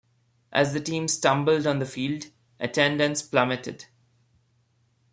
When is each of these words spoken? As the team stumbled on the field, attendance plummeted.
As 0.51 0.73
the 0.73 0.79
team 0.79 1.07
stumbled 1.07 1.67
on 1.67 1.77
the 1.77 1.85
field, 1.85 2.31
attendance 2.59 3.21
plummeted. 3.21 3.85